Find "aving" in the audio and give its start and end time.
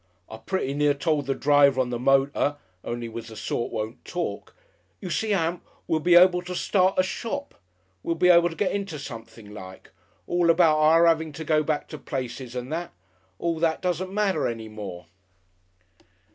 11.05-11.33